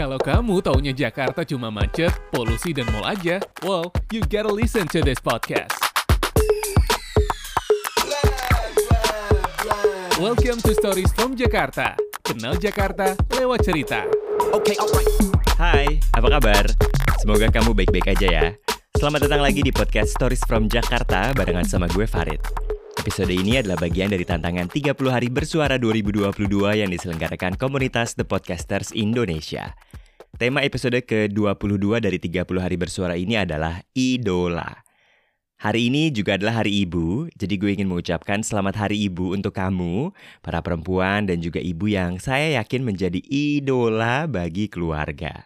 [0.00, 5.04] Kalau kamu taunya Jakarta cuma macet, polusi, dan mall aja, well, you gotta listen to
[5.04, 5.76] this podcast.
[10.16, 12.00] Welcome to Stories from Jakarta.
[12.24, 14.08] Kenal Jakarta lewat cerita.
[14.56, 15.12] Okay, alright.
[15.60, 16.64] Hai, apa kabar?
[17.20, 18.44] Semoga kamu baik-baik aja ya.
[18.96, 22.40] Selamat datang lagi di podcast Stories from Jakarta barengan sama gue Farid.
[23.00, 26.36] Episode ini adalah bagian dari tantangan 30 hari bersuara 2022
[26.84, 29.72] yang diselenggarakan komunitas The Podcasters Indonesia.
[30.40, 34.72] Tema episode ke-22 dari 30 hari bersuara ini adalah idola.
[35.60, 40.16] Hari ini juga adalah hari ibu, jadi gue ingin mengucapkan selamat hari ibu untuk kamu,
[40.40, 45.44] para perempuan dan juga ibu yang saya yakin menjadi idola bagi keluarga.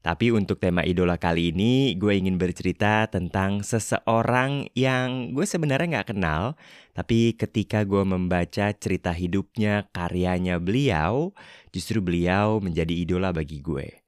[0.00, 6.16] Tapi untuk tema idola kali ini, gue ingin bercerita tentang seseorang yang gue sebenarnya nggak
[6.16, 6.56] kenal,
[6.96, 11.36] tapi ketika gue membaca cerita hidupnya, karyanya beliau,
[11.68, 14.01] justru beliau menjadi idola bagi gue.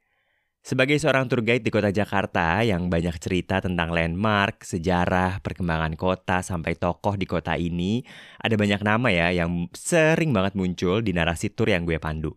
[0.64, 6.40] Sebagai seorang tour guide di kota Jakarta yang banyak cerita tentang landmark, sejarah, perkembangan kota,
[6.40, 8.00] sampai tokoh di kota ini,
[8.40, 12.32] ada banyak nama ya yang sering banget muncul di narasi tour yang gue pandu.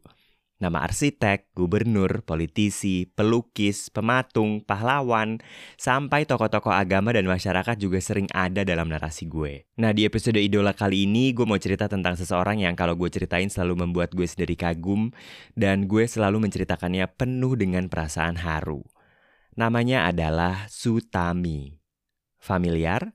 [0.58, 5.38] Nama arsitek, gubernur, politisi, pelukis, pematung, pahlawan,
[5.78, 9.70] sampai tokoh-tokoh agama dan masyarakat juga sering ada dalam narasi gue.
[9.78, 13.54] Nah di episode Idola kali ini gue mau cerita tentang seseorang yang kalau gue ceritain
[13.54, 15.14] selalu membuat gue sendiri kagum
[15.54, 18.82] dan gue selalu menceritakannya penuh dengan perasaan haru.
[19.54, 21.78] Namanya adalah Sutami.
[22.42, 23.14] Familiar?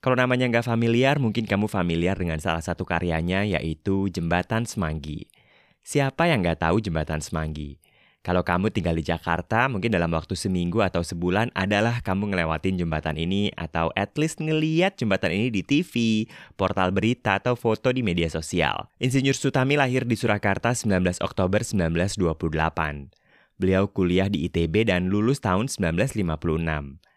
[0.00, 5.28] Kalau namanya nggak familiar, mungkin kamu familiar dengan salah satu karyanya yaitu Jembatan Semanggi.
[5.88, 7.80] Siapa yang nggak tahu jembatan Semanggi?
[8.20, 13.16] Kalau kamu tinggal di Jakarta, mungkin dalam waktu seminggu atau sebulan adalah kamu ngelewatin jembatan
[13.16, 16.28] ini atau at least ngeliat jembatan ini di TV,
[16.60, 18.92] portal berita, atau foto di media sosial.
[19.00, 22.20] Insinyur Sutami lahir di Surakarta 19 Oktober 1928.
[23.56, 27.07] Beliau kuliah di ITB dan lulus tahun 1956.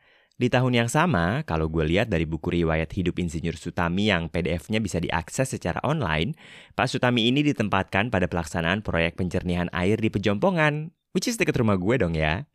[0.42, 4.82] Di tahun yang sama, kalau gue lihat dari buku riwayat hidup Insinyur Sutami yang PDF-nya
[4.82, 6.34] bisa diakses secara online,
[6.74, 11.78] Pak Sutami ini ditempatkan pada pelaksanaan proyek pencernihan air di Pejompongan, which is dekat rumah
[11.78, 12.50] gue dong ya.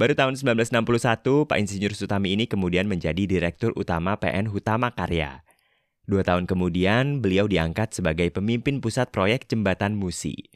[0.00, 5.44] Baru tahun 1961, Pak Insinyur Sutami ini kemudian menjadi Direktur Utama PN Hutama Karya.
[6.08, 10.48] Dua tahun kemudian, beliau diangkat sebagai pemimpin pusat proyek Jembatan Musi.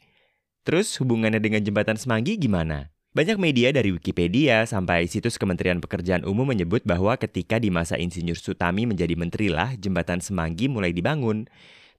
[0.65, 2.94] Terus hubungannya dengan Jembatan Semanggi gimana?
[3.15, 8.35] Banyak media dari Wikipedia sampai situs Kementerian Pekerjaan Umum menyebut bahwa ketika di masa Insinyur
[8.35, 11.47] Sutami menjadi menteri lah jembatan Semanggi mulai dibangun.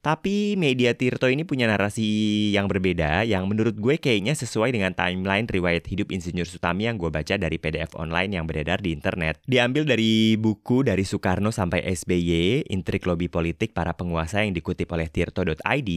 [0.06, 2.06] Tapi media Tirto ini punya narasi
[2.54, 7.10] yang berbeda yang menurut gue kayaknya sesuai dengan timeline riwayat hidup Insinyur Sutami yang gue
[7.10, 9.42] baca dari PDF online yang beredar di internet.
[9.50, 15.10] Diambil dari buku dari Soekarno sampai SBY, Intrik Lobi Politik Para Penguasa yang dikutip oleh
[15.10, 15.90] Tirto.id,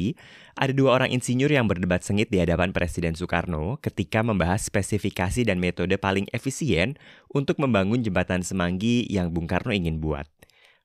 [0.57, 5.61] ada dua orang insinyur yang berdebat sengit di hadapan Presiden Soekarno ketika membahas spesifikasi dan
[5.61, 6.97] metode paling efisien
[7.29, 10.25] untuk membangun jembatan Semanggi yang Bung Karno ingin buat.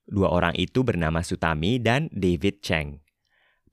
[0.04, 3.03] Dua orang itu bernama Sutami dan David Cheng.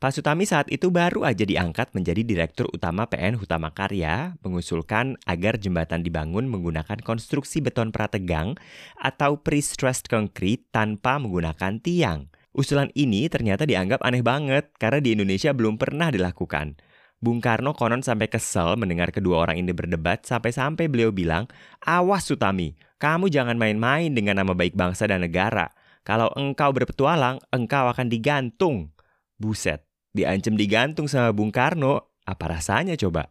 [0.00, 5.61] Pak Sutami saat itu baru aja diangkat menjadi Direktur Utama PN Hutama Karya, mengusulkan agar
[5.61, 8.56] jembatan dibangun menggunakan konstruksi beton prategang
[8.97, 12.33] atau pre-stressed concrete tanpa menggunakan tiang.
[12.56, 16.81] Usulan ini ternyata dianggap aneh banget karena di Indonesia belum pernah dilakukan.
[17.21, 21.44] Bung Karno konon sampai kesel mendengar kedua orang ini berdebat sampai-sampai beliau bilang,
[21.84, 25.69] Awas Sutami, kamu jangan main-main dengan nama baik bangsa dan negara.
[26.09, 28.97] Kalau engkau berpetualang, engkau akan digantung.
[29.37, 33.31] Buset, diancam digantung sama Bung Karno, apa rasanya coba?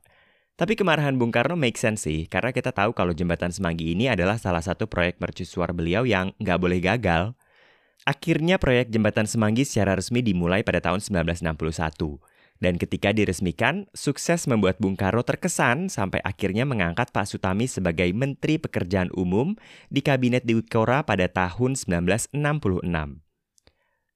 [0.60, 4.36] Tapi kemarahan Bung Karno make sense sih, karena kita tahu kalau Jembatan Semanggi ini adalah
[4.36, 7.32] salah satu proyek mercusuar beliau yang nggak boleh gagal.
[8.04, 12.20] Akhirnya proyek Jembatan Semanggi secara resmi dimulai pada tahun 1961.
[12.60, 18.60] Dan ketika diresmikan, sukses membuat Bung Karno terkesan sampai akhirnya mengangkat Pak Sutami sebagai Menteri
[18.60, 19.56] Pekerjaan Umum
[19.88, 23.29] di Kabinet Dewikora pada tahun 1966.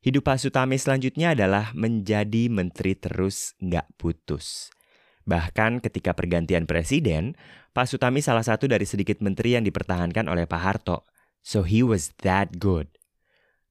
[0.03, 4.67] Hidup Pak Sutami selanjutnya adalah menjadi menteri terus nggak putus.
[5.23, 7.39] Bahkan ketika pergantian presiden,
[7.71, 11.07] Pak Sutami salah satu dari sedikit menteri yang dipertahankan oleh Pak Harto.
[11.39, 12.91] So he was that good.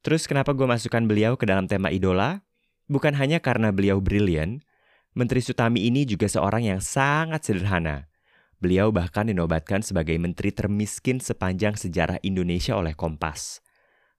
[0.00, 2.40] Terus kenapa gue masukkan beliau ke dalam tema idola?
[2.88, 4.64] Bukan hanya karena beliau brilian,
[5.12, 8.08] Menteri Sutami ini juga seorang yang sangat sederhana.
[8.56, 13.60] Beliau bahkan dinobatkan sebagai menteri termiskin sepanjang sejarah Indonesia oleh Kompas.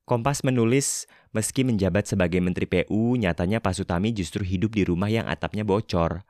[0.03, 5.31] Kompas menulis, meski menjabat sebagai Menteri PU, nyatanya Pak Sutami justru hidup di rumah yang
[5.31, 6.27] atapnya bocor.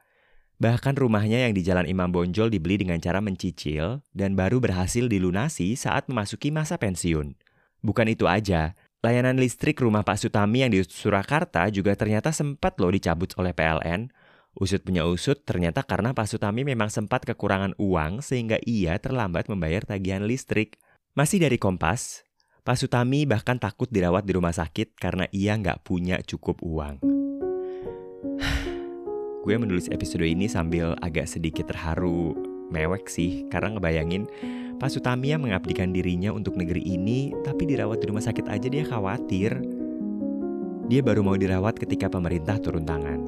[0.61, 5.73] Bahkan rumahnya yang di Jalan Imam Bonjol dibeli dengan cara mencicil dan baru berhasil dilunasi
[5.73, 7.33] saat memasuki masa pensiun.
[7.81, 12.93] Bukan itu aja, layanan listrik rumah Pak Sutami yang di Surakarta juga ternyata sempat loh
[12.93, 14.13] dicabut oleh PLN.
[14.53, 19.81] Usut punya usut, ternyata karena Pak Sutami memang sempat kekurangan uang sehingga ia terlambat membayar
[19.81, 20.77] tagihan listrik.
[21.17, 22.21] Masih dari Kompas,
[22.63, 27.03] Pak Sutami bahkan takut dirawat di rumah sakit karena ia nggak punya cukup uang.
[29.43, 32.31] Gue menulis episode ini sambil agak sedikit terharu,
[32.71, 34.31] mewek sih, karena ngebayangin
[34.79, 38.87] Pak Sutami yang mengabdikan dirinya untuk negeri ini, tapi dirawat di rumah sakit aja dia
[38.87, 39.59] khawatir.
[40.87, 43.19] Dia baru mau dirawat ketika pemerintah turun tangan.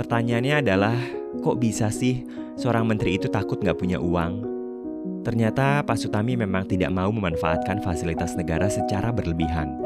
[0.00, 0.96] Pertanyaannya adalah,
[1.44, 2.24] kok bisa sih
[2.56, 4.59] seorang menteri itu takut nggak punya uang?
[5.20, 9.76] Ternyata Pak Sutami memang tidak mau memanfaatkan fasilitas negara secara berlebihan.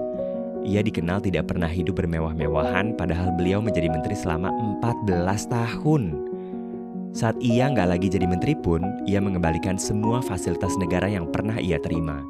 [0.64, 4.48] Ia dikenal tidak pernah hidup bermewah-mewahan padahal beliau menjadi menteri selama
[4.80, 6.02] 14 tahun.
[7.14, 11.78] Saat ia nggak lagi jadi menteri pun, ia mengembalikan semua fasilitas negara yang pernah ia
[11.78, 12.22] terima.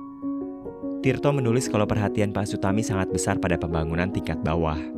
[1.01, 4.81] Tirto menulis kalau perhatian Pak Sutami sangat besar pada pembangunan tingkat bawah–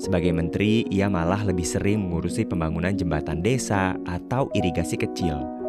[0.00, 5.59] sebagai menteri, ia malah lebih sering mengurusi pembangunan jembatan desa atau irigasi kecil.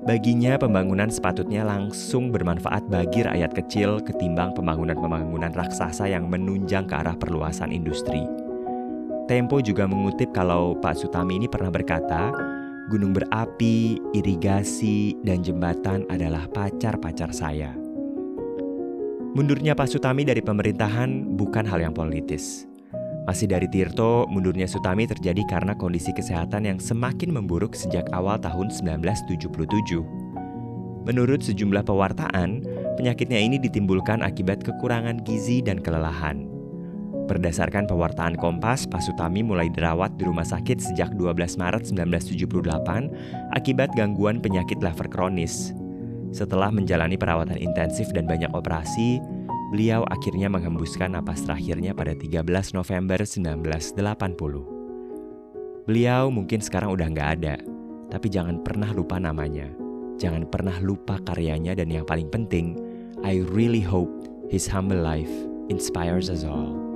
[0.00, 7.12] Baginya, pembangunan sepatutnya langsung bermanfaat bagi rakyat kecil ketimbang pembangunan-pembangunan raksasa yang menunjang ke arah
[7.12, 8.24] perluasan industri.
[9.28, 12.32] Tempo juga mengutip kalau Pak Sutami ini pernah berkata,
[12.88, 17.76] gunung berapi, irigasi, dan jembatan adalah pacar-pacar saya.
[19.36, 22.69] Mundurnya Pak Sutami dari pemerintahan bukan hal yang politis.
[23.30, 28.74] Masih dari Tirto, mundurnya Sutami terjadi karena kondisi kesehatan yang semakin memburuk sejak awal tahun
[28.74, 29.46] 1977.
[31.06, 32.66] Menurut sejumlah pewartaan,
[32.98, 36.50] penyakitnya ini ditimbulkan akibat kekurangan gizi dan kelelahan.
[37.30, 43.94] Berdasarkan pewartaan Kompas, Pak Sutami mulai dirawat di rumah sakit sejak 12 Maret 1978 akibat
[43.94, 45.70] gangguan penyakit lever kronis.
[46.34, 49.22] Setelah menjalani perawatan intensif dan banyak operasi,
[49.70, 52.42] beliau akhirnya menghembuskan napas terakhirnya pada 13
[52.74, 55.86] November 1980.
[55.86, 57.54] Beliau mungkin sekarang udah nggak ada,
[58.10, 59.70] tapi jangan pernah lupa namanya.
[60.18, 62.76] Jangan pernah lupa karyanya dan yang paling penting,
[63.22, 64.10] I really hope
[64.50, 65.30] his humble life
[65.70, 66.89] inspires us all.